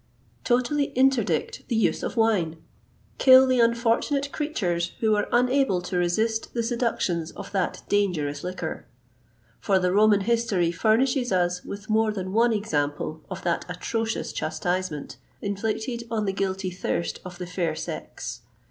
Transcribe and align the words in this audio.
Totally 0.43 0.85
interdict 0.95 1.67
the 1.67 1.75
use 1.75 2.01
of 2.01 2.17
wine! 2.17 2.57
Kill 3.19 3.45
the 3.45 3.59
unfortunate 3.59 4.31
creatures 4.31 4.93
who 4.99 5.11
were 5.11 5.29
unable 5.31 5.79
to 5.83 5.95
resist 5.95 6.55
the 6.55 6.63
seductions 6.63 7.29
of 7.33 7.51
that 7.51 7.83
dangerous 7.87 8.43
liquor! 8.43 8.87
For 9.59 9.77
the 9.77 9.93
Roman 9.93 10.21
history 10.21 10.71
furnishes 10.71 11.31
us 11.31 11.63
with 11.63 11.87
more 11.87 12.11
than 12.11 12.33
one 12.33 12.51
example 12.51 13.21
of 13.29 13.43
that 13.43 13.63
atrocious 13.69 14.33
chastisement 14.33 15.17
inflicted 15.39 16.05
on 16.09 16.25
the 16.25 16.33
guilty 16.33 16.71
thirst 16.71 17.19
of 17.23 17.37
the 17.37 17.45
fair 17.45 17.75
sex. 17.75 18.41